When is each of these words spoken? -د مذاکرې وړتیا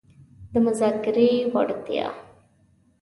-د 0.51 0.55
مذاکرې 0.65 1.29
وړتیا 1.53 2.07